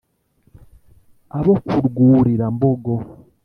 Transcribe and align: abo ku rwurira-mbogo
abo 1.37 1.53
ku 1.67 1.77
rwurira-mbogo 1.87 2.93